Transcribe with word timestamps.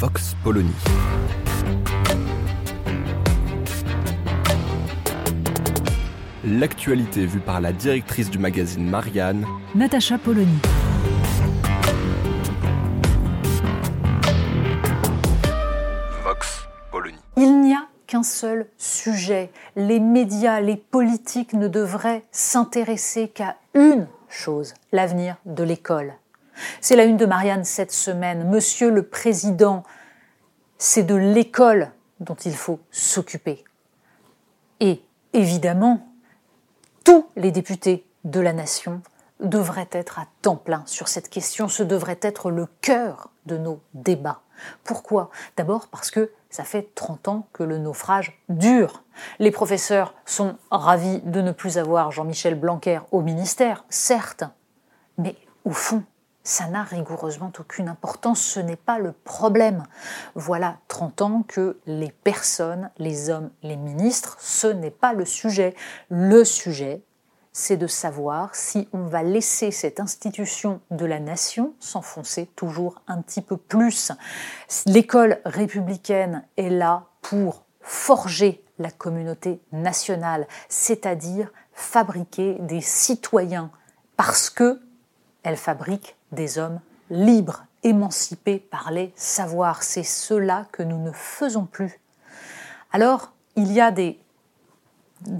Vox 0.00 0.34
Polony. 0.42 0.72
L'actualité 6.42 7.26
vue 7.26 7.40
par 7.40 7.60
la 7.60 7.74
directrice 7.74 8.30
du 8.30 8.38
magazine 8.38 8.88
Marianne, 8.88 9.44
Natacha 9.74 10.16
Polony. 10.16 10.58
Vox 16.24 16.66
Polony. 16.90 17.18
Il 17.36 17.60
n'y 17.60 17.74
a 17.74 17.86
qu'un 18.06 18.22
seul 18.22 18.68
sujet. 18.78 19.50
Les 19.76 20.00
médias, 20.00 20.62
les 20.62 20.76
politiques 20.76 21.52
ne 21.52 21.68
devraient 21.68 22.24
s'intéresser 22.30 23.28
qu'à 23.28 23.56
une 23.74 24.06
chose, 24.30 24.72
l'avenir 24.92 25.36
de 25.44 25.62
l'école. 25.62 26.14
C'est 26.80 26.96
la 26.96 27.04
une 27.04 27.16
de 27.16 27.26
Marianne 27.26 27.64
cette 27.64 27.92
semaine. 27.92 28.48
Monsieur 28.48 28.90
le 28.90 29.02
Président, 29.02 29.82
c'est 30.78 31.02
de 31.02 31.14
l'école 31.14 31.92
dont 32.20 32.34
il 32.34 32.54
faut 32.54 32.80
s'occuper. 32.90 33.64
Et 34.80 35.02
évidemment, 35.32 36.06
tous 37.04 37.26
les 37.36 37.50
députés 37.50 38.06
de 38.24 38.40
la 38.40 38.52
nation 38.52 39.02
devraient 39.40 39.88
être 39.92 40.18
à 40.18 40.26
temps 40.42 40.56
plein 40.56 40.82
sur 40.86 41.08
cette 41.08 41.28
question. 41.30 41.68
Ce 41.68 41.82
devrait 41.82 42.18
être 42.22 42.50
le 42.50 42.66
cœur 42.82 43.30
de 43.46 43.56
nos 43.56 43.80
débats. 43.94 44.42
Pourquoi? 44.84 45.30
D'abord 45.56 45.88
parce 45.88 46.10
que 46.10 46.30
ça 46.50 46.64
fait 46.64 46.94
30 46.94 47.28
ans 47.28 47.48
que 47.52 47.62
le 47.62 47.78
naufrage 47.78 48.38
dure. 48.48 49.02
Les 49.38 49.50
professeurs 49.50 50.14
sont 50.26 50.56
ravis 50.70 51.20
de 51.22 51.40
ne 51.40 51.52
plus 51.52 51.78
avoir 51.78 52.10
Jean-Michel 52.10 52.58
Blanquer 52.58 53.00
au 53.12 53.22
ministère, 53.22 53.84
certes, 53.88 54.44
mais 55.16 55.36
au 55.64 55.70
fond, 55.70 56.02
ça 56.42 56.66
n'a 56.68 56.82
rigoureusement 56.82 57.52
aucune 57.58 57.88
importance, 57.88 58.40
ce 58.40 58.60
n'est 58.60 58.76
pas 58.76 58.98
le 58.98 59.12
problème. 59.12 59.84
Voilà 60.34 60.78
30 60.88 61.22
ans 61.22 61.44
que 61.46 61.78
les 61.86 62.10
personnes, 62.10 62.90
les 62.98 63.30
hommes, 63.30 63.50
les 63.62 63.76
ministres, 63.76 64.36
ce 64.40 64.66
n'est 64.66 64.90
pas 64.90 65.12
le 65.12 65.24
sujet. 65.24 65.74
Le 66.08 66.44
sujet, 66.44 67.02
c'est 67.52 67.76
de 67.76 67.86
savoir 67.86 68.54
si 68.54 68.88
on 68.92 69.04
va 69.04 69.22
laisser 69.22 69.70
cette 69.70 70.00
institution 70.00 70.80
de 70.90 71.04
la 71.04 71.20
nation 71.20 71.74
s'enfoncer 71.80 72.46
toujours 72.56 73.02
un 73.06 73.20
petit 73.20 73.42
peu 73.42 73.56
plus. 73.56 74.12
L'école 74.86 75.40
républicaine 75.44 76.44
est 76.56 76.70
là 76.70 77.06
pour 77.22 77.64
forger 77.80 78.64
la 78.78 78.90
communauté 78.90 79.60
nationale, 79.72 80.46
c'est-à-dire 80.68 81.52
fabriquer 81.72 82.54
des 82.60 82.80
citoyens, 82.80 83.70
parce 84.16 84.48
que 84.48 84.80
elle 85.42 85.56
fabrique 85.56 86.16
des 86.32 86.58
hommes 86.58 86.80
libres, 87.10 87.64
émancipés 87.82 88.58
par 88.58 88.90
les 88.90 89.12
savoirs. 89.16 89.82
C'est 89.82 90.02
cela 90.02 90.66
que 90.72 90.82
nous 90.82 91.02
ne 91.02 91.12
faisons 91.12 91.64
plus. 91.64 92.00
Alors, 92.92 93.32
il 93.56 93.72
y 93.72 93.80
a 93.80 93.90
des, 93.90 94.18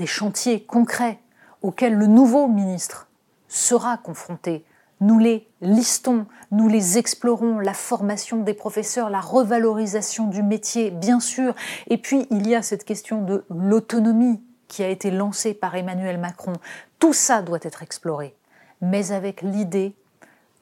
chantiers 0.06 0.62
concrets 0.62 1.18
auxquels 1.62 1.94
le 1.94 2.06
nouveau 2.06 2.48
ministre 2.48 3.08
sera 3.48 3.96
confronté. 3.98 4.64
Nous 5.00 5.18
les 5.18 5.48
listons, 5.60 6.26
nous 6.50 6.68
les 6.68 6.98
explorons, 6.98 7.58
la 7.58 7.72
formation 7.72 8.42
des 8.42 8.54
professeurs, 8.54 9.10
la 9.10 9.20
revalorisation 9.20 10.26
du 10.26 10.42
métier, 10.42 10.90
bien 10.90 11.20
sûr. 11.20 11.54
Et 11.88 11.96
puis, 11.96 12.26
il 12.30 12.46
y 12.46 12.54
a 12.54 12.62
cette 12.62 12.84
question 12.84 13.22
de 13.22 13.44
l'autonomie 13.48 14.42
qui 14.68 14.82
a 14.82 14.88
été 14.88 15.10
lancée 15.10 15.54
par 15.54 15.74
Emmanuel 15.74 16.18
Macron. 16.18 16.52
Tout 16.98 17.12
ça 17.12 17.42
doit 17.42 17.58
être 17.62 17.82
exploré, 17.82 18.36
mais 18.80 19.12
avec 19.12 19.42
l'idée 19.42 19.94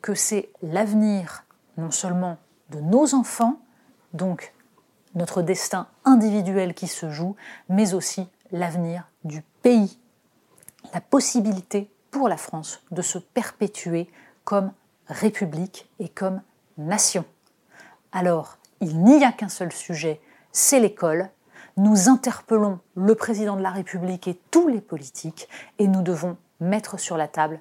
que 0.03 0.15
c'est 0.15 0.49
l'avenir 0.63 1.45
non 1.77 1.91
seulement 1.91 2.39
de 2.71 2.81
nos 2.81 3.15
enfants, 3.15 3.59
donc 4.13 4.53
notre 5.15 5.43
destin 5.43 5.87
individuel 6.05 6.75
qui 6.75 6.87
se 6.87 7.11
joue, 7.11 7.37
mais 7.69 7.95
aussi 7.95 8.29
l'avenir 8.53 9.09
du 9.25 9.43
pays 9.63 9.99
la 10.95 11.01
possibilité 11.01 11.91
pour 12.11 12.29
la 12.29 12.37
France 12.37 12.81
de 12.91 13.03
se 13.03 13.19
perpétuer 13.19 14.09
comme 14.45 14.73
république 15.09 15.89
et 15.99 16.09
comme 16.09 16.41
nation. 16.77 17.25
Alors, 18.13 18.59
il 18.81 19.03
n'y 19.03 19.25
a 19.25 19.33
qu'un 19.33 19.49
seul 19.49 19.73
sujet, 19.73 20.21
c'est 20.53 20.81
l'école. 20.81 21.31
Nous 21.77 22.09
interpellons 22.09 22.81
le 22.95 23.15
président 23.15 23.57
de 23.57 23.63
la 23.63 23.71
République 23.71 24.29
et 24.29 24.41
tous 24.51 24.69
les 24.69 24.81
politiques 24.81 25.49
et 25.79 25.87
nous 25.87 26.03
devons 26.03 26.37
mettre 26.61 26.99
sur 26.99 27.17
la 27.17 27.29
table 27.29 27.61